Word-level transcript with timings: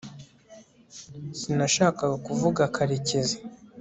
sinashakaga 1.39 2.15
kuvuga 2.25 2.61
karekezi 2.75 3.37